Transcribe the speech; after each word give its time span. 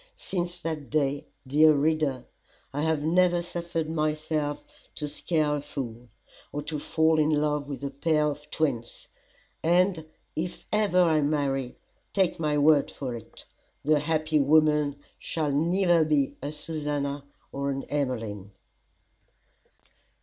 Since 0.17 0.57
that 0.61 0.89
day, 0.89 1.27
dear 1.45 1.73
reader, 1.73 2.25
I 2.73 2.81
have 2.81 3.03
never 3.03 3.43
suffered 3.43 3.87
myself 3.87 4.63
to 4.95 5.07
scare 5.07 5.57
a 5.57 5.61
fool, 5.61 6.09
or 6.51 6.63
to 6.63 6.79
fall 6.79 7.19
in 7.19 7.29
love 7.29 7.69
with 7.69 7.83
a 7.83 7.91
pair 7.91 8.25
of 8.25 8.49
twins; 8.49 9.07
and 9.61 10.03
if 10.35 10.65
ever 10.73 10.99
I 11.03 11.21
marry, 11.21 11.77
take 12.13 12.39
my 12.39 12.57
word 12.57 12.89
for 12.89 13.13
it, 13.13 13.45
the 13.85 13.99
happy 13.99 14.39
woman 14.39 14.95
shall 15.19 15.51
neither 15.51 16.03
be 16.03 16.35
a 16.41 16.51
Susannah, 16.51 17.23
nor 17.53 17.69
an 17.69 17.83
Emmeline. 17.83 18.53